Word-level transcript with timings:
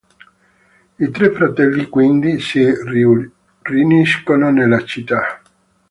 I 0.97 1.11
tre 1.11 1.31
fratelli, 1.31 1.85
quindi, 1.87 2.39
si 2.39 2.59
riuniscono 3.61 4.49
nella 4.49 4.83
città. 4.83 5.43